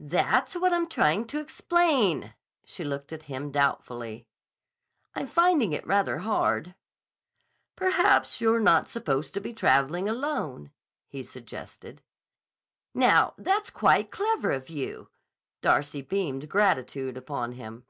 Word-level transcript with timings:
"That's 0.00 0.54
what 0.54 0.72
I'm 0.72 0.86
trying 0.86 1.26
to 1.26 1.38
explain." 1.38 2.32
She 2.64 2.82
looked 2.82 3.12
at 3.12 3.24
him 3.24 3.50
doubtfully. 3.50 4.26
"I'm 5.14 5.26
finding 5.26 5.74
it 5.74 5.86
rather 5.86 6.20
hard." 6.20 6.74
"Perhaps 7.76 8.40
you're 8.40 8.58
not 8.58 8.88
supposed 8.88 9.34
to 9.34 9.40
be 9.42 9.52
traveling 9.52 10.08
alone," 10.08 10.70
he 11.08 11.22
suggested. 11.22 12.00
"Now, 12.94 13.34
that's 13.36 13.68
quite 13.68 14.10
clever 14.10 14.50
of 14.50 14.70
you!" 14.70 15.10
Darcy 15.60 16.00
beamed 16.00 16.48
gratitude 16.48 17.18
upon 17.18 17.52
him. 17.52 17.84